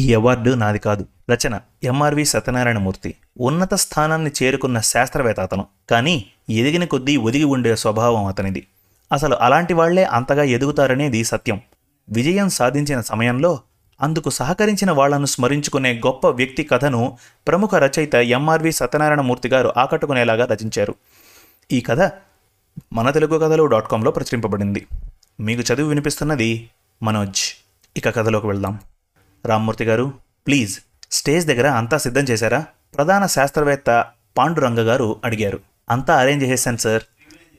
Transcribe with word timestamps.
ఈ 0.00 0.14
అవార్డు 0.14 0.50
నాది 0.50 0.78
కాదు. 0.78 1.06
రచన 1.30 1.60
ఎంఆర్వి 1.84 2.24
సత్యనారాయణమూర్తి. 2.24 3.14
ఉన్నత 3.40 3.74
స్థానాన్ని 3.74 4.30
చేరుకున్న 4.42 4.80
శాస్త్రవేత్త 4.80 5.40
అతను. 5.40 5.66
కానీ 5.90 6.26
ఎదిగిన 6.50 6.84
కొద్దీ 6.84 7.16
ఒదిగి 7.16 7.44
ఉండే 7.44 7.76
స్వభావం 7.76 8.24
అతనిది. 8.24 8.66
అసలు 9.12 9.34
అలాంటి 9.34 9.74
వాళ్ళే 9.74 10.04
అంతగా 10.04 10.42
ఎదుగుతారనేది 10.42 11.24
సత్యం. 11.24 11.60
విజయం 12.10 12.48
సాధించిన 12.48 13.00
సమయంలో 13.00 13.60
అందుకు 14.00 14.30
సహకరించిన 14.30 14.90
వాళ్ళను 14.90 15.26
స్మరించుకునే 15.26 15.94
గొప్ప 15.94 16.26
వ్యక్తి 16.26 16.64
కథను 16.64 17.18
ప్రముఖ 17.48 17.74
రచయిత 17.74 18.14
ఎంఆర్వి 18.14 18.72
సత్యనారాయణమూర్తి 18.72 19.48
గారు 19.48 19.72
ఆకట్టుకునేలాగా 19.76 20.44
రచించారు. 20.44 20.94
ఈ 21.72 21.80
కథ 21.80 22.12
మన 22.92 23.10
తెలుగు 23.10 23.38
కథలు 23.38 23.64
డాట్ 23.64 23.88
కాంలో 23.88 24.10
ప్రచురింపబడింది. 24.10 24.86
మీకు 25.40 25.74
చదువు 25.74 25.88
వినిపిస్తున్నది 25.88 26.70
మనోజ్. 27.02 27.64
ఇక 27.96 28.08
కథలోకి 28.08 28.46
వెళ్దాం. 28.46 28.78
రామ్మూర్తి 29.46 29.84
గారు 29.84 30.12
ప్లీజ్ 30.46 30.80
స్టేజ్ 31.10 31.46
దగ్గర 31.46 31.68
అంతా 31.68 31.98
సిద్ధం 31.98 32.22
చేశారా? 32.22 32.66
ప్రధాన 32.94 33.26
శాస్త్రవేత్త 33.26 34.06
పాండురంగ 34.38 34.78
గారు 34.78 35.20
అడిగారు. 35.24 35.60
అంతా 35.90 36.18
అరేంజ్ 36.20 36.44
చేసేసాను 36.44 36.76
సార్ 36.76 37.02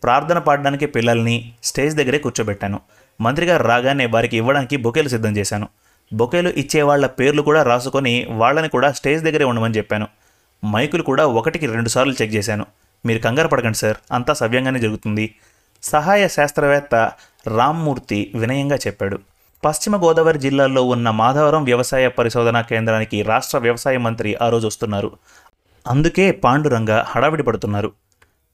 ప్రార్థన 0.03 0.37
పాడడానికి 0.37 0.85
పిల్లల్ని 0.85 1.53
స్టేజ్ 1.63 1.95
దగ్గరే 1.95 2.17
కూర్చోబెట్టాను. 2.17 2.79
మంత్రి 3.21 3.45
గారు 3.45 3.63
రాగానే 3.63 4.05
వారికి 4.05 4.37
ఇవ్వడానికి 4.37 4.77
బొకేలు 4.77 5.09
సిద్ధం 5.09 5.37
చేశాను. 5.37 5.67
బొకేలు 6.13 6.49
ఇచ్చే 6.49 6.81
వాళ్ళ 6.81 7.07
పేర్లు 7.07 7.41
కూడా 7.41 7.63
రాసుకొని 7.63 8.25
వాళ్ళని 8.29 8.69
కూడా 8.69 8.91
స్టేజ్ 8.91 9.23
దగ్గరే 9.23 9.45
ఉండమని 9.45 9.77
చెప్పాను. 9.77 10.07
మైకులు 10.65 11.03
కూడా 11.03 11.25
ఒకటికి 11.25 11.67
రెండుసార్లు 11.67 12.13
చెక్ 12.21 12.33
చేశాను. 12.33 12.65
మీరు 13.05 13.19
కంగారు 13.19 13.47
పడకండి 13.47 13.77
సార్ 13.77 13.97
అంతా 14.11 14.33
సవ్యంగానే 14.33 14.79
జరుగుతుంది. 14.79 15.35
సహాయ 15.83 16.27
శాస్త్రవేత్త 16.27 17.11
రామ్మూర్తి 17.47 18.31
వినయంగా 18.35 18.75
చెప్పాడు. 18.75 19.19
పశ్చిమ 19.63 19.95
గోదావరి 20.03 20.39
జిల్లాలో 20.39 20.83
ఉన్న 20.83 21.09
మాధవరం 21.09 21.63
వ్యవసాయ 21.63 22.07
పరిశోధనా 22.07 22.61
కేంద్రానికి 22.61 23.21
రాష్ట్ర 23.21 23.57
వ్యవసాయ 23.57 23.97
మంత్రి 23.97 24.35
ఆ 24.41 24.49
రోజు 24.49 24.67
వస్తున్నారు. 24.67 25.11
అందుకే 25.87 26.31
పాండురంగ 26.31 27.03
హడావిడి 27.05 27.43
పడుతున్నారు. 27.43 27.91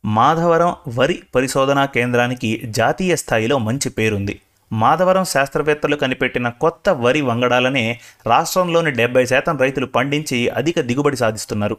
మాధవరం 0.06 0.76
వరి 0.98 1.20
పరిశోధనా 1.36 1.86
కేంద్రానికి 1.86 2.62
జాతీయ 2.66 3.16
స్థాయిలో 3.16 3.58
మంచి 3.58 3.90
పేరుంది. 3.90 4.40
మాధవరం 4.72 5.26
శాస్త్రవేత్తలు 5.26 5.96
కనిపెట్టిన 5.96 6.50
కొత్త 6.50 6.90
వరి 6.90 7.22
వంగడాలనే 7.22 8.00
రాష్ట్రంలోని 8.28 8.92
డెబ్బై 8.92 9.26
శాతం 9.26 9.58
రైతులు 9.58 9.86
పండించి 9.86 10.50
అధిక 10.50 10.80
దిగుబడి 10.80 11.18
సాధిస్తున్నారు. 11.18 11.78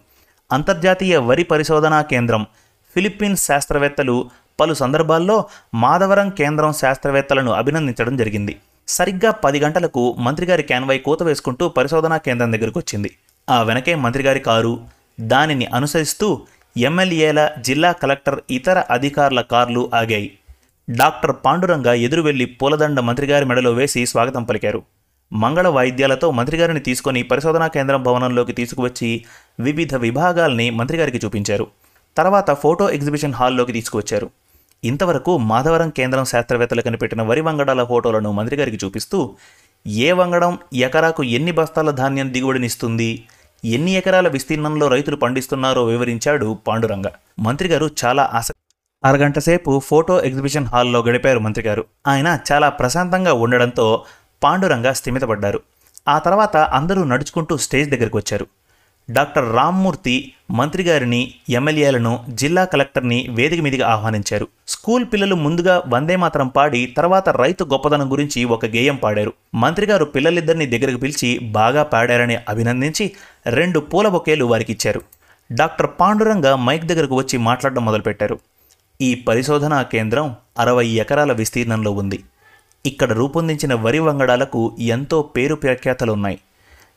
అంతర్జాతీయ 0.52 1.16
వరి 1.16 1.42
పరిశోధనా 1.42 2.02
కేంద్రం 2.02 2.46
ఫిలిప్పీన్స్ 2.94 3.46
శాస్త్రవేత్తలు 3.46 4.30
పలు 4.60 4.74
సందర్భాల్లో 4.74 5.44
మాధవరం 5.74 6.30
కేంద్రం 6.30 6.72
శాస్త్రవేత్తలను 6.72 7.52
అభినందించడం 7.52 8.16
జరిగింది. 8.16 8.56
సరిగ్గా 8.88 9.30
పది 9.30 9.58
గంటలకు 9.60 10.02
మంత్రిగారి 10.18 10.62
క్యాన్వై 10.62 10.98
కూత 10.98 11.22
వేసుకుంటూ 11.22 11.68
పరిశోధనా 11.68 12.16
కేంద్రం 12.16 12.52
దగ్గరకు 12.52 12.78
వచ్చింది. 12.78 13.10
ఆ 13.50 13.62
వెనకే 13.62 13.94
మంత్రిగారి 13.94 14.40
కారు. 14.40 14.80
దానిని 15.20 15.66
అనుసరిస్తూ 15.66 16.46
ఎమ్మెల్యేల 16.76 17.50
జిల్లా 17.60 17.92
కలెక్టర్ 17.92 18.40
ఇతర 18.50 18.78
అధికారుల 18.90 19.40
కార్లు 19.40 19.90
ఆగాయి. 19.94 20.38
డాక్టర్ 20.90 21.36
పాండురంగ 21.44 21.86
ఎదురు 21.86 22.22
వెళ్ళి 22.22 22.46
పూలదండ 22.46 23.00
మంత్రిగారి 23.00 23.44
మెడలో 23.44 23.72
వేసి 23.72 24.06
స్వాగతం 24.06 24.44
పలికారు. 24.44 24.82
మంగళ 25.32 25.68
వాయిద్యాలతో 25.68 26.30
మంత్రిగారిని 26.30 26.80
తీసుకొని 26.80 27.22
పరిశోధనా 27.22 27.66
కేంద్రం 27.66 28.02
భవనంలోకి 28.02 28.52
తీసుకువచ్చి 28.52 29.24
వివిధ 29.60 29.94
విభాగాల్ని 29.94 30.70
మంత్రిగారికి 30.70 31.18
చూపించారు. 31.26 31.66
తర్వాత 32.16 32.50
ఫోటో 32.50 32.90
ఎగ్జిబిషన్ 32.90 33.34
హాల్లోకి 33.34 33.72
తీసుకువచ్చారు. 33.72 34.30
ఇంతవరకు 34.84 35.38
మాధవరం 35.38 35.90
కేంద్రం 35.90 36.24
శాస్త్రవేత్తలు 36.24 36.82
కనిపెట్టిన 36.82 37.22
వరి 37.22 37.40
వంగడాల 37.40 37.84
ఫోటోలను 37.84 38.32
మంత్రిగారికి 38.32 38.78
చూపిస్తూ 38.84 39.36
ఏ 39.86 40.12
వంగడం 40.12 40.58
ఎకరాకు 40.74 41.22
ఎన్ని 41.22 41.52
బస్తాల 41.52 41.90
ధాన్యం 41.90 42.32
దిగుబడినిస్తుంది 42.32 43.24
ఎన్ని 43.64 43.92
ఎకరాల 43.92 44.28
విస్తీర్ణంలో 44.28 44.88
రైతులు 44.88 45.16
పండిస్తున్నారో 45.16 45.84
వివరించాడు 45.84 46.58
పాండురంగ. 46.66 47.04
మంత్రిగారు 47.38 47.90
చాలా 48.04 48.30
ఆసక్తి 48.32 48.62
అరగంట 49.04 49.38
సేపు 49.38 49.78
ఫోటో 49.78 50.22
ఎగ్జిబిషన్ 50.22 50.66
హాల్లో 50.66 51.00
గడిపారు 51.00 51.38
మంత్రి 51.38 51.64
గారు. 51.64 51.84
ఆయన 52.06 52.38
చాలా 52.52 52.68
ప్రశాంతంగా 52.68 53.32
ఉండడంతో 53.32 54.04
పాండురంగ 54.42 54.90
స్థిమితపడ్డారు. 54.90 55.60
ఆ 56.08 56.18
తర్వాత 56.18 56.56
అందరూ 56.56 57.04
నడుచుకుంటూ 57.04 57.56
స్టేజ్ 57.56 57.90
దగ్గరికి 57.90 58.16
వచ్చారు 58.16 58.46
డాక్టర్ 59.10 59.54
రామ్మూర్తి 59.54 60.32
మంత్రి 60.50 60.82
గారిని 60.82 61.34
ఎమ్మెల్యేలను 61.50 62.24
జిల్లా 62.28 62.64
కలెక్టర్ని 62.64 63.26
వేదిక 63.30 63.60
మీదిగా 63.60 63.86
ఆహ్వానించారు. 63.88 64.48
స్కూల్ 64.68 65.04
పిల్లలు 65.12 65.34
ముందుగా 65.34 65.82
వందే 65.86 66.16
మాత్రం 66.16 66.48
పాడి 66.48 66.94
తర్వాత 66.96 67.28
రైతు 67.28 67.64
గొప్పదనం 67.64 68.12
గురించి 68.12 68.44
ఒక 68.44 68.66
గేయం 68.66 68.96
పాడారు. 68.96 69.32
మంత్రి 69.54 69.86
గారు 69.86 70.04
పిల్లలిద్దరిని 70.04 70.66
దగ్గరకు 70.66 70.98
పిలిచి 70.98 71.38
బాగా 71.38 71.82
పాడారని 71.82 72.36
అభినందించి 72.48 73.10
రెండు 73.46 73.80
పూల 73.80 74.08
బొకేలు 74.08 74.44
వారికి 74.44 74.72
ఇచ్చారు. 74.72 75.00
డాక్టర్ 75.52 75.90
పాండురంగ 76.00 76.54
మైక్ 76.54 76.84
దగ్గరకు 76.84 77.14
వచ్చి 77.14 77.38
మాట్లాడడం 77.38 77.84
మొదలుపెట్టారు. 77.84 78.38
ఈ 79.00 79.14
పరిశోధనా 79.14 79.82
కేంద్రం 79.82 80.36
అరవై 80.58 80.86
ఎకరాల 80.86 81.32
విస్తీర్ణంలో 81.32 81.90
ఉంది. 81.90 82.24
ఇక్కడ 82.86 83.12
రూపొందించిన 83.12 83.74
వరి 83.74 83.98
వంగడాలకు 83.98 84.76
ఎంతో 84.80 85.22
పేరు 85.22 85.54
ప్రఖ్యాతలున్నాయి 85.54 86.38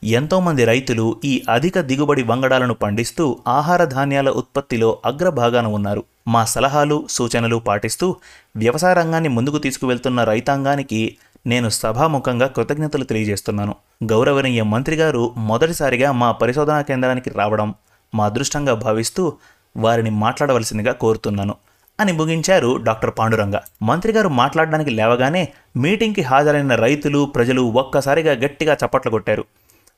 ఎంతోమంది 0.02 0.64
రైతులు 0.64 1.20
ఈ 1.24 1.42
అధిక 1.48 1.80
దిగుబడి 1.80 2.22
వంగడాలను 2.22 2.74
పండిస్తూ 2.74 3.38
ఆహార 3.48 3.84
ధాన్యాల 3.84 4.28
ఉత్పత్తిలో 4.30 4.98
అగ్రభాగాన 5.04 5.66
ఉన్నారు. 5.66 6.04
మా 6.28 6.44
సలహాలు 6.44 7.06
సూచనలు 7.08 7.56
పాటిస్తూ 7.56 8.16
వ్యవసాయ 8.56 8.94
రంగాన్ని 8.94 9.28
ముందుకు 9.28 9.58
తీసుకువెళ్తున్న 9.58 10.24
రైతాంగానికి 10.24 11.16
నేను 11.46 11.68
సభాముఖంగా 11.68 12.46
కృతజ్ఞతలు 12.46 13.04
తెలియజేస్తున్నాను. 13.04 13.74
గౌరవనీయ 14.04 14.62
మంత్రి 14.62 14.96
గారు 14.96 15.34
మొదటిసారిగా 15.36 16.12
మా 16.12 16.32
పరిశోధనా 16.32 16.82
కేంద్రానికి 16.82 17.30
రావడం 17.30 17.74
మా 18.14 18.26
అదృష్టంగా 18.26 18.74
భావిస్తూ 18.74 19.32
వారిని 19.76 20.10
మాట్లాడవలసిందిగా 20.10 20.92
కోరుతున్నాను 20.92 21.54
అని 22.00 22.12
ముగించారు 22.12 22.76
డాక్టర్ 22.76 23.14
పాండురంగ. 23.18 23.56
మంత్రి 23.82 24.12
గారు 24.12 24.28
మాట్లాడడానికి 24.28 24.90
లేవగానే 24.90 25.48
మీటింగ్కి 25.76 26.22
హాజరైన 26.22 26.74
రైతులు 26.74 27.24
ప్రజలు 27.24 27.62
ఒక్కసారిగా 27.62 28.32
గట్టిగా 28.32 28.76
చప్పట్లు 28.84 29.10
కొట్టారు. 29.10 29.44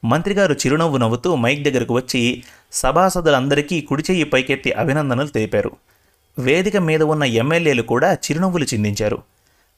మంత్రిగారు 0.05 0.53
చిరునవ్వు 0.53 0.97
నవ్వుతూ 0.97 1.35
మైక్ 1.35 1.65
దగ్గరకు 1.65 1.95
వచ్చి 1.95 2.43
సభాసదులందరికీ 2.73 3.81
కుడిచెయ్యి 3.81 4.25
పైకెత్తి 4.25 4.73
అభినందనలు 4.73 5.27
తెలిపారు. 5.27 5.71
వేదిక 6.39 6.77
మీద 6.77 7.03
ఉన్న 7.03 7.25
ఎమ్మెల్యేలు 7.25 7.83
కూడా 7.83 8.15
చిరునవ్వులు 8.15 8.65
చిందించారు. 8.65 9.23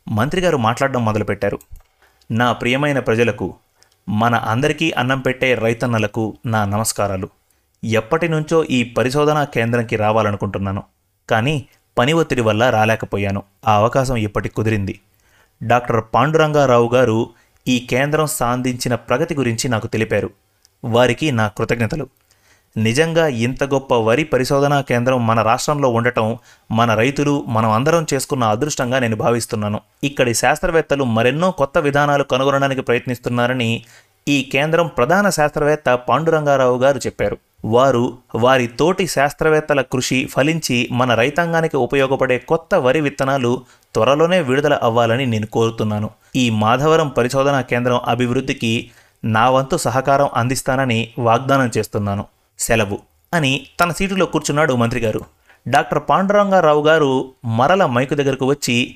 మంత్రిగారు 0.09 0.57
మాట్లాడడం 0.57 1.05
మొదలుపెట్టారు. 1.05 1.59
నా 2.31 2.53
ప్రియమైన 2.53 2.99
ప్రజలకు 2.99 3.55
మన 4.09 4.35
అందరికీ 4.35 4.91
అన్నం 4.91 5.21
పెట్టే 5.21 5.55
రైతన్నలకు 5.55 6.37
నా 6.47 6.65
నమస్కారాలు. 6.65 7.29
ఎప్పటి 7.85 8.29
నుంచో 8.29 8.65
ఈ 8.65 8.85
పరిశోధనా 8.85 9.45
కేంద్రంకి 9.45 9.97
రావాలనుకుంటున్నాను. 9.97 10.83
కానీ 11.31 11.67
పని 11.99 12.13
ఒత్తిడి 12.13 12.41
వల్ల 12.41 12.71
రాలేకపోయాను. 12.71 13.43
ఆ 13.69 13.77
అవకాశం 13.77 14.17
ఇప్పటికి 14.17 14.55
కుదిరింది. 14.55 15.01
డాక్టర్ 15.63 16.05
పాండురంగారావు 16.15 16.91
గారు 16.95 17.31
ఈ 17.69 17.87
కేంద్రం 17.91 18.27
సాధించిన 18.27 18.95
ప్రగతి 18.95 19.35
గురించి 19.35 19.69
నాకు 19.69 19.87
తెలిపారు. 19.87 20.31
వారికి 20.85 21.33
నా 21.33 21.49
కృతజ్ఞతలు. 21.49 22.07
నిజంగా 22.77 23.27
ఇంత 23.27 23.65
గొప్ప 23.65 23.95
వరి 23.95 24.25
పరిశోధనా 24.25 24.81
కేంద్రం 24.81 25.27
మన 25.27 25.43
రాష్ట్రంలో 25.43 25.89
ఉండటం 25.89 26.39
మన 26.71 26.95
రైతులు 26.95 27.45
మనం 27.47 27.71
అందరం 27.71 28.07
చేసుకున్న 28.15 28.45
అదృష్టంగా 28.45 28.99
నేను 28.99 29.17
భావిస్తున్నాను. 29.17 29.81
ఇక్కడి 30.05 30.35
శాస్త్రవేత్తలు 30.35 31.05
మరెన్నో 31.05 31.51
కొత్త 31.51 31.79
విధానాలు 31.79 32.23
కనుగొనడానికి 32.23 32.81
ప్రయత్నిస్తున్నారని 32.81 33.85
ఈ 34.29 34.51
కేంద్రం 34.53 34.87
ప్రధాన 34.87 35.31
శాస్త్రవేత్త 35.31 35.95
పాండురంగారావు 35.95 36.79
గారు 36.79 36.99
చెప్పారు. 36.99 37.39
వారు 37.65 38.19
వారి 38.35 38.67
తోటి 38.67 39.07
శాస్త్రవేత్తల 39.07 39.81
కృషి 39.81 40.27
ఫలించి 40.27 40.89
మన 40.93 41.15
రైతాంగానికి 41.15 41.77
ఉపయోగపడే 41.77 42.39
కొత్త 42.39 42.75
వరి 42.75 43.01
విత్తనాలు 43.01 43.63
త్వరలోనే 43.97 44.41
విడుదల 44.41 44.75
అవ్వాలని 44.75 45.27
నేను 45.27 45.47
కోరుతున్నాను. 45.47 46.11
ఈ 46.37 46.51
మాధవరం 46.51 47.09
పరిశోధనా 47.09 47.61
కేంద్రం 47.61 48.01
అభివృద్ధికి 48.07 48.91
నా 49.25 49.51
వంతు 49.51 49.77
సహకారం 49.77 50.29
అందిస్తానని 50.35 51.09
వాగ్దానం 51.19 51.71
చేస్తున్నాను. 51.79 52.25
సెలవు. 52.59 52.99
అని 53.35 53.67
తన 53.81 53.93
సీటులో 53.93 54.27
కూర్చున్నాడు 54.27 54.75
మంత్రిగారు. 54.75 55.21
డాక్టర్ 55.69 56.03
పాండురంగారావు 56.11 56.83
గారు 56.83 57.33
మరల 57.45 57.87
మైకు 57.87 58.15
దగ్గరకు 58.15 58.47
వచ్చి 58.47 58.95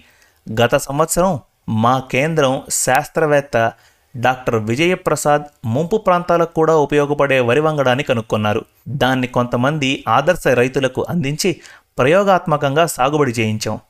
గత 0.60 0.76
సంవత్సరం 0.76 1.40
మా 1.68 1.98
కేంద్రం 1.98 2.62
శాస్త్రవేత్త 2.70 3.72
డాక్టర్ 4.16 4.56
విజయప్రసాద్ 4.56 5.42
ముంపు 5.64 5.96
ప్రాంతాలకు 5.96 6.54
కూడా 6.54 6.76
ఉపయోగపడే 6.76 7.40
వరి 7.40 7.60
వంగడాన్ని 7.60 8.04
కనుక్కున్నారు. 8.04 8.64
దాన్ని 8.88 9.26
కొంతమంది 9.26 10.04
ఆదర్శ 10.08 10.46
రైతులకు 10.46 11.06
అందించి 11.08 11.56
ప్రయోగాత్మకంగా 11.98 12.86
సాగుబడి 12.86 13.30
చేయించాం. 13.30 13.80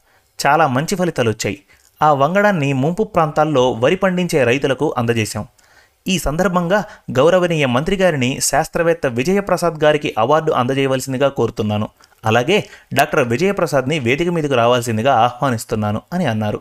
చాలా 0.47 0.67
మంచి 0.67 0.97
ఫలితాలు 0.97 1.31
వచ్చాయి 1.31 1.59
ఆ 2.03 2.13
వంగడాన్ని 2.13 2.73
ముంపు 2.73 3.03
ప్రాంతాల్లో 3.03 3.73
వరి 3.73 3.97
పండించే 3.97 4.45
రైతులకు 4.45 4.95
అందజేశాం. 4.99 5.47
ఈ 6.09 6.19
సందర్భంగా 6.19 6.85
గౌరవనీయ 7.11 7.67
మంత్రి 7.67 7.97
గారిని 7.97 8.41
శాస్త్రవేత్త 8.41 9.07
విజయప్రసాద్ 9.07 9.85
గారికి 9.85 10.15
అవార్డు 10.19 10.53
అందజేయవలసిందిగా 10.53 11.29
కోరుతున్నాను. 11.29 11.89
అలాగే 12.25 12.65
డాక్టర్ 12.95 13.29
విజయప్రసాద్ని 13.29 13.99
వేదిక 13.99 14.29
మీదకు 14.29 14.55
రావాల్సిందిగా 14.55 15.15
ఆహ్వానిస్తున్నాను 15.15 16.03
అని 16.13 16.27
అన్నారు. 16.27 16.61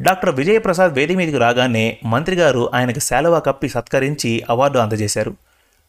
డాక్టర్ 0.00 0.34
విజయప్రసాద్ 0.34 0.92
వేదిక 0.92 1.16
మీదకి 1.16 1.38
రాగానే 1.38 1.98
మంత్రి 2.04 2.36
గారు 2.36 2.70
ఆయనకు 2.74 2.98
శాలువా 2.98 3.38
కప్పి 3.38 3.68
సత్కరించి 3.68 4.42
అవార్డు 4.50 4.78
అందజేశారు. 4.78 5.34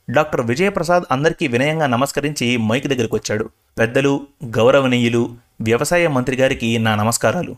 డాక్టర్ 0.10 0.42
విజయప్రసాద్ 0.42 1.04
అందరికీ 1.12 1.48
వినయంగా 1.48 1.88
నమస్కరించి 1.88 2.58
మైక్ 2.58 2.88
దగ్గరికి 2.88 3.16
వచ్చాడు 3.16 3.50
పెద్దలు 3.80 4.28
గౌరవనీయులు 4.46 5.44
వ్యవసాయ 5.62 6.07
మంత్రి 6.07 6.36
గారికి 6.36 6.78
నా 6.78 6.96
నమస్కారాలు. 6.96 7.56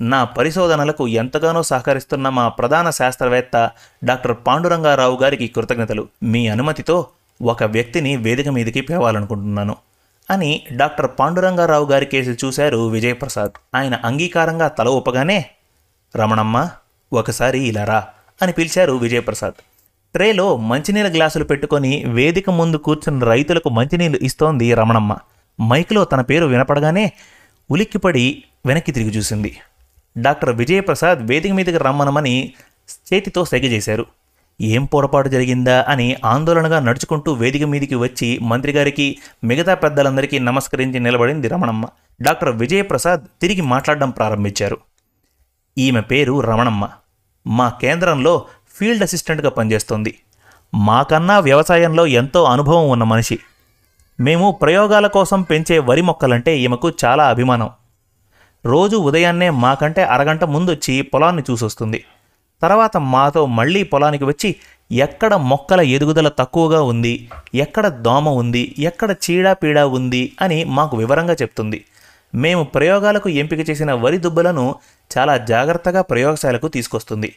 నా 0.00 0.24
పరిశోధనలకు 0.24 1.08
ఎంతగానో 1.08 1.62
సహకరిస్తున్న 1.62 2.28
మా 2.28 2.48
ప్రధాన 2.48 2.90
శాస్త్రవేత్త 2.90 3.70
డాక్టర్ 4.04 4.36
పాండురంగారావు 4.46 5.16
గారికి 5.16 5.46
కృతజ్ఞతలు. 5.46 6.08
మీ 6.22 6.48
అనుమతితో 6.48 7.06
ఒక 7.42 7.64
వ్యక్తిని 7.64 8.16
వేదిక 8.16 8.48
మీదకి 8.48 8.80
పేవాలనుకుంటున్నాను 8.80 9.76
అని 10.30 10.62
డాక్టర్ 10.72 11.10
పాండురంగారావు 11.18 11.86
గారి 11.86 12.06
కేసు 12.06 12.46
చూశారు 12.46 12.88
విజయప్రసాద్. 12.88 13.50
ఆయన 13.74 13.94
అంగీకారంగా 14.04 14.68
తల 14.68 14.88
ఊపగానే 14.88 15.44
రమణమ్మ 16.16 16.70
ఒకసారి 17.12 17.60
ఇలా 17.60 17.84
రా 17.84 18.06
అని 18.42 18.52
పిలిచారు 18.52 18.92
విజయప్రసాద్. 18.92 19.54
ట్రేలో 20.14 20.56
మంచినీళ్ళ 20.56 21.14
గ్లాసులు 21.14 21.44
పెట్టుకొని 21.44 22.04
వేదిక 22.06 22.50
ముందు 22.50 22.76
కూర్చున్న 22.76 23.24
రైతులకు 23.24 23.68
మంచినీళ్ళు 23.68 24.18
ఇస్తోంది 24.22 24.74
రమణమ్మ. 24.74 25.16
మైక్లో 25.62 26.04
తన 26.04 26.20
పేరు 26.20 26.46
వినపడగానే 26.46 27.12
ఉలిక్కిపడి 27.70 28.44
వెనక్కి 28.66 28.92
తిరిగి 28.92 29.10
చూసింది. 29.10 29.56
డాక్టర్ 30.18 30.56
విజయప్రసాద్ 30.56 31.18
వేదిక 31.26 31.52
మీదకి 31.52 31.78
రమ్మనమని 31.78 32.52
చేతితో 33.12 33.44
సెగ 33.44 33.60
చేశారు. 33.60 34.06
ఏం 34.60 34.84
పొరపాటు 34.84 35.28
జరిగిందా 35.28 35.84
అని 35.88 36.16
ఆందోళనగా 36.24 36.80
నడుచుకుంటూ 36.80 37.32
వేదిక 37.32 37.62
మీదికి 37.62 37.94
వచ్చి 37.94 38.38
మంత్రి 38.42 38.72
గారికి 38.72 39.18
మిగతా 39.44 39.74
పెద్దలందరికీ 39.74 40.38
నమస్కరించి 40.38 41.00
నిలబడింది 41.00 41.48
రమణమ్మ. 41.48 41.86
డాక్టర్ 42.22 42.56
విజయప్రసాద్ 42.56 43.24
తిరిగి 43.40 43.60
మాట్లాడడం 43.60 44.10
ప్రారంభించారు. 44.10 44.78
ఈమె 45.78 46.00
పేరు 46.00 46.40
రమణమ్మ. 46.40 46.88
మా 47.46 47.68
కేంద్రంలో 47.68 48.44
ఫీల్డ్ 48.74 49.02
అసిస్టెంట్గా 49.02 49.50
పనిచేస్తోంది. 49.50 50.18
మాకన్నా 50.74 51.38
వ్యవసాయంలో 51.38 52.06
ఎంతో 52.06 52.44
అనుభవం 52.44 52.90
ఉన్న 52.90 53.04
మనిషి. 53.04 53.38
మేము 54.20 54.50
ప్రయోగాల 54.50 55.06
కోసం 55.06 55.42
పెంచే 55.42 55.78
వరి 55.78 56.02
మొక్కలంటే 56.02 56.58
ఈమెకు 56.58 56.92
చాలా 57.04 57.28
అభిమానం. 57.28 57.70
రోజు 58.66 58.96
ఉదయాన్నే 58.96 59.50
మాకంటే 59.50 60.02
అరగంట 60.02 60.44
ముందొచ్చి 60.44 61.02
పొలాన్ని 61.02 61.42
చూసొస్తుంది. 61.50 62.04
తర్వాత 62.62 62.96
మాతో 62.96 63.46
మళ్ళీ 63.46 63.82
పొలానికి 63.82 64.24
వచ్చి 64.24 64.56
ఎక్కడ 64.92 65.34
మొక్కల 65.34 65.80
ఎదుగుదల 65.80 66.28
తక్కువగా 66.28 66.82
ఉంది 66.82 67.30
ఎక్కడ 67.54 67.88
దోమ 67.88 68.28
ఉంది 68.28 68.74
ఎక్కడ 68.78 69.14
చీడ 69.30 69.78
ఉంది 69.80 70.32
అని 70.40 70.64
మాకు 70.64 70.96
వివరంగా 70.96 71.32
చెప్తుంది. 71.32 71.84
మేము 72.34 72.64
ప్రయోగాలకు 72.64 73.28
ఎంపిక 73.28 73.70
చేసిన 73.70 73.92
వరి 73.92 74.18
దుబ్బలను 74.18 74.74
చాలా 75.18 75.36
జాగ్రత్తగా 75.36 76.02
ప్రయోగశాలకు 76.02 76.68
తీసుకొస్తుంది. 76.68 77.34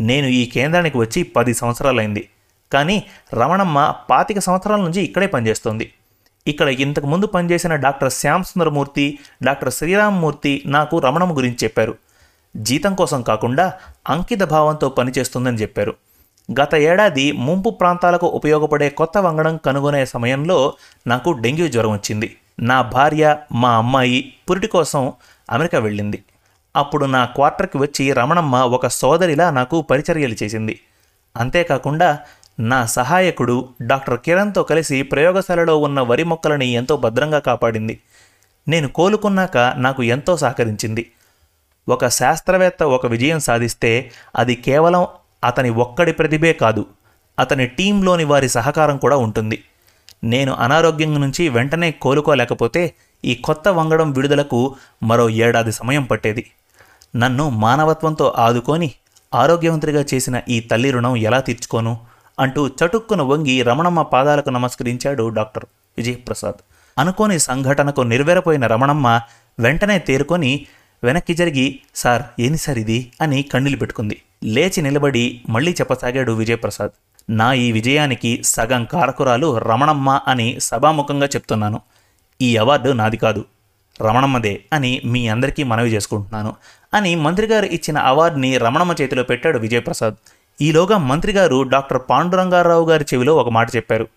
నేను 0.00 0.26
ఈ 0.26 0.46
కేంద్రానికి 0.46 0.98
వచ్చి 0.98 1.22
పది 1.22 1.54
సంవత్సరాలైంది. 1.54 2.28
కానీ 2.72 3.04
రమణమ్మ 3.34 3.94
పాతిక 4.10 4.38
సంవత్సరాల 4.38 4.80
నుంచి 4.80 5.02
ఇక్కడే 5.02 5.26
పనిచేస్తుంది. 5.26 5.92
ఇక్కడ 6.46 6.68
ఇంతకు 6.68 7.06
ముందు 7.06 7.26
పనిచేసిన 7.26 7.74
డాక్టర్ 7.74 8.12
శ్యామ్ 8.12 8.44
సుందరమూర్తి 8.44 9.18
డాక్టర్ 9.44 9.72
శ్రీరామ్మూర్తి 9.72 10.62
నాకు 10.66 10.98
రమణమ్మ 10.98 11.36
గురించి 11.36 11.56
చెప్పారు. 11.64 11.94
జీతం 12.56 12.94
కోసం 12.94 13.22
కాకుండా 13.22 13.72
అంకిత 14.08 14.42
భావంతో 14.42 14.88
పనిచేస్తుందని 14.88 15.56
చెప్పారు. 15.56 15.94
గత 16.60 16.74
ఏడాది 16.74 17.32
ముంపు 17.32 17.70
ప్రాంతాలకు 17.70 18.26
ఉపయోగపడే 18.26 18.90
కొత్త 18.90 19.18
వంగడం 19.18 19.56
కనుగొనే 19.56 20.06
సమయంలో 20.06 20.74
నాకు 21.06 21.32
డెంగ్యూ 21.32 21.68
జ్వరం 21.68 21.92
వచ్చింది. 21.92 22.36
నా 22.60 22.82
భార్య 22.82 23.36
మా 23.52 23.76
అమ్మాయి 23.76 24.32
పురిటి 24.50 24.66
కోసం 24.66 25.12
అమెరికా 25.52 25.78
వెళ్ళింది. 25.78 26.24
అప్పుడు 26.76 27.06
నా 27.06 27.24
క్వార్టర్కి 27.24 27.78
వచ్చి 27.78 28.12
రమణమ్మ 28.12 28.56
ఒక 28.56 28.86
సోదరిలా 28.86 29.50
నాకు 29.50 29.82
పరిచర్యలు 29.82 30.36
చేసింది. 30.42 30.80
అంతేకాకుండా 31.36 32.18
నా 32.60 32.86
సహాయకుడు 32.86 33.68
డాక్టర్ 33.82 34.18
కిరణ్తో 34.18 34.62
కలిసి 34.62 35.02
ప్రయోగశాలలో 35.02 35.78
ఉన్న 35.78 36.00
వరి 36.00 36.24
మొక్కలని 36.24 36.68
ఎంతో 36.72 36.96
భద్రంగా 36.96 37.38
కాపాడింది. 37.38 38.00
నేను 38.68 38.88
కోలుకున్నాక 38.88 39.56
నాకు 39.76 40.02
ఎంతో 40.02 40.36
సహకరించింది. 40.36 41.10
ఒక 41.88 42.08
శాస్త్రవేత్త 42.08 42.82
ఒక 42.82 43.06
విజయం 43.06 43.40
సాధిస్తే 43.40 44.10
అది 44.36 44.54
కేవలం 44.54 45.06
అతని 45.44 45.70
ఒక్కడి 45.70 46.12
ప్రతిభే 46.12 46.52
కాదు 46.52 46.86
అతని 47.38 47.66
టీంలోని 47.66 48.24
వారి 48.24 48.48
సహకారం 48.48 48.96
కూడా 48.96 49.16
ఉంటుంది. 49.16 49.62
నేను 50.24 50.52
అనారోగ్యం 50.52 51.20
నుంచి 51.20 51.48
వెంటనే 51.48 51.90
కోలుకోలేకపోతే 51.90 52.94
ఈ 53.24 53.34
కొత్త 53.34 53.68
వంగడం 53.68 54.12
విడుదలకు 54.12 54.76
మరో 55.02 55.30
ఏడాది 55.30 55.72
సమయం 55.72 56.02
పట్టేది. 56.02 56.50
నన్ను 57.16 57.50
మానవత్వంతో 57.50 58.34
ఆదుకొని 58.38 58.94
ఆరోగ్యవంతుడిగా 59.34 60.04
చేసిన 60.14 60.40
ఈ 60.48 60.60
తల్లి 60.60 60.90
రుణం 60.90 61.16
ఎలా 61.16 61.40
తీర్చుకోను? 61.40 62.13
అంటూ 62.38 62.68
చటుక్కున 62.68 63.22
వంగి 63.22 63.62
రమణమ్మ 63.62 64.02
పాదాలకు 64.02 64.50
నమస్కరించాడు 64.50 65.28
డాక్టర్ 65.28 65.64
విజయప్రసాద్. 65.98 66.54
అనుకోని 66.98 67.38
సంఘటనకు 67.38 68.00
నిర్వెరపోయిన 68.00 68.66
రమణమ్మ 68.66 69.20
వెంటనే 69.60 69.98
తేరుకొని 69.98 70.66
వెనక్కి 71.04 71.34
జరిగి 71.34 71.80
సార్ 71.94 72.22
ఏంది 72.40 72.58
సార్ 72.58 72.78
ఇది? 72.78 73.12
అని 73.20 73.42
కన్నీళ్ళు 73.42 73.78
పెట్టుకుంది. 73.78 74.22
లేచి 74.44 74.82
నిలబడి 74.82 75.40
మళ్ళీ 75.48 75.72
చెప్పసాగాడు 75.72 76.32
విజయప్రసాద్. 76.32 76.90
నా 77.30 77.52
ఈ 77.52 77.72
విజయానికి 77.72 78.42
సగం 78.44 78.84
కారకురాలు 78.84 79.58
రమణమ్మ 79.58 80.20
అని 80.28 80.60
సభాముఖంగా 80.60 81.26
చెప్తున్నాను. 81.26 81.80
ఈ 82.42 82.56
అవార్డు 82.56 82.90
నాది 82.90 83.16
కాదు. 83.16 83.44
రమణమ్మదే 84.02 84.60
అని 84.72 85.02
మీ 85.04 85.28
అందరికీ 85.28 85.62
మనవి 85.62 85.90
చేసుకుంటున్నాను 85.90 86.54
అని 86.94 87.14
మంత్రిగారు 87.14 87.66
ఇచ్చిన 87.66 87.98
అవార్డుని 87.98 88.58
రమణమ్మ 88.58 88.94
చేతిలో 89.00 89.22
పెట్టాడు 89.22 89.58
విజయప్రసాద్. 89.58 90.14
ఈలోగా 90.60 90.98
మంత్రిగారు 90.98 91.62
డాక్టర్ 91.62 92.02
పాండురంగారావు 92.10 92.90
గారి 92.90 93.04
చెవిలో 93.14 93.36
ఒక 93.36 93.48
మాట 93.48 93.76
చెప్పారు. 93.76 94.08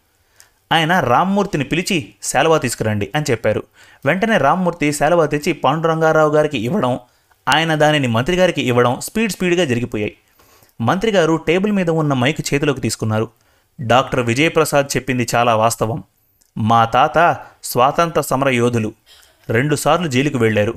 ఆయన 0.72 1.00
రామ్మూర్తిని 1.00 1.64
పిలిచి 1.64 2.14
శాలువా 2.24 2.58
తీసుకురండి 2.58 3.12
అని 3.16 3.26
చెప్పారు. 3.32 3.64
వెంటనే 4.06 4.38
రామ్మూర్తి 4.38 4.92
శాలువా 4.92 5.26
తెచ్చి 5.26 5.54
పాండురంగారావు 5.54 6.36
గారికి 6.36 6.58
ఇవ్వడం 6.58 7.00
ఆయన 7.48 7.76
దానిని 7.76 8.08
మంత్రి 8.08 8.36
గారికి 8.36 8.62
ఇవ్వడం 8.62 9.00
స్పీడ్ 9.00 9.32
స్పీడ్గా 9.32 9.66
జరిగిపోయాయి. 9.66 10.18
మంత్రి 10.82 11.12
గారు 11.12 11.36
టేబుల్ 11.36 11.72
మీద 11.72 11.90
ఉన్న 11.90 12.14
మైక్ 12.14 12.54
చేతిలోకి 12.54 12.82
తీసుకున్నారు. 12.82 13.30
డాక్టర్ 13.82 14.20
విజయప్రసాద్ 14.20 14.98
చెప్పింది 14.98 15.28
చాలా 15.36 15.56
వాస్తవం. 15.56 16.04
మా 16.58 16.86
తాత 16.86 17.38
స్వాతంత్ర 17.64 18.22
సమర 18.22 18.50
యోధులు. 18.50 18.94
రెండుసార్లు 19.50 20.08
జైలుకు 20.08 20.38
వెళ్ళారు. 20.38 20.74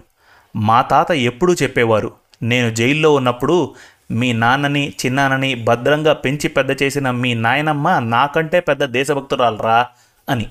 మా 0.57 0.83
తాత 0.83 1.11
ఎప్పుడూ 1.11 1.55
చెప్పేవారు 1.55 2.12
నేను 2.43 2.75
జైల్లో 2.75 3.15
ఉన్నప్పుడు 3.15 3.75
మీ 4.11 4.33
నాన్నని 4.33 4.93
చిన్నాన్నని 5.01 5.55
భద్రంగా 5.55 6.12
పెంచి 6.12 6.49
పెద్ద 6.49 6.83
చేసిన 6.83 7.11
మీ 7.11 7.35
నాయనమ్మ 7.35 7.99
నాకంటే 7.99 8.61
పెద్ద 8.61 8.85
దేశభక్తురాలరా 8.85 9.87
అని. 10.29 10.47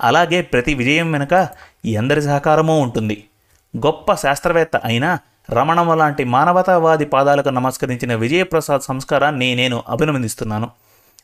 అలాగే 0.00 0.42
ప్రతి 0.42 0.74
విజయం 0.74 1.12
వెనుక 1.12 1.48
ఎందరి 1.84 2.22
సహకారమూ 2.22 2.78
ఉంటుంది. 2.78 3.24
గొప్ప 3.76 4.14
శాస్త్రవేత్త 4.14 4.76
అయినా 4.76 5.18
రమణమ్మ 5.50 5.94
లాంటి 5.94 6.24
మానవతావాది 6.24 7.04
పాదాలకు 7.04 7.48
నమస్కరించిన 7.48 8.14
విజయప్రసాద్ 8.14 8.82
సంస్కారాన్ని 8.82 9.54
నేను 9.54 9.82
అభినందిస్తున్నాను. 9.88 10.70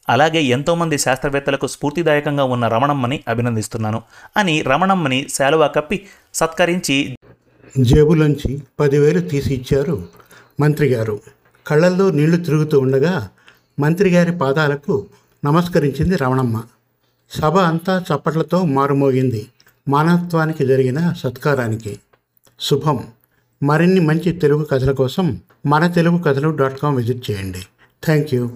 అలాగే 0.09 0.43
ఎంతోమంది 0.43 0.99
శాస్త్రవేత్తలకు 0.99 1.67
స్ఫూర్తిదాయకంగా 1.67 2.45
ఉన్న 2.45 2.69
రమణమ్మని 2.69 3.21
అభినందిస్తున్నాను 3.29 4.03
అని 4.37 4.63
రమణమ్మని 4.63 5.27
శాలువా 5.29 5.67
కప్పి 5.67 6.07
సత్కరించి 6.35 7.17
జేబులోంచి 7.79 8.63
పదివేలు 8.81 9.21
తీసి 9.21 9.55
ఇచ్చారు 9.55 10.09
మంత్రి 10.61 10.89
గారు 10.89 11.21
కళ్ళల్లో 11.71 12.11
నీళ్ళు 12.11 12.37
తిరుగుతూ 12.37 12.81
ఉండగా 12.81 13.29
మంత్రిగారి 13.81 14.33
పాదాలకు 14.33 15.07
నమస్కరించింది 15.45 16.17
రమణమ్మ. 16.17 16.63
సభ 17.31 17.59
అంతా 17.59 18.05
చప్పట్లతో 18.15 18.65
మారుమోగింది. 18.65 19.47
మానవత్వానికి 19.89 20.67
జరిగిన 20.67 21.13
సత్కారానికి. 21.13 21.99
శుభం. 22.61 23.05
మరిన్ని 23.63 24.01
మంచి 24.01 24.33
తెలుగు 24.33 24.65
కథల 24.65 24.91
కోసం 24.91 25.41
మన 25.67 25.87
Telugu 25.87 26.19
Kathalu 26.19 26.49
dot 26.49 26.81
com 26.81 26.97
visit 26.97 27.31
చేయండి. 27.31 27.59
Thank 28.05 28.35
you. 28.35 28.51